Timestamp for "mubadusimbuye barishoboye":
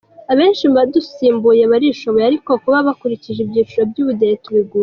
0.69-2.25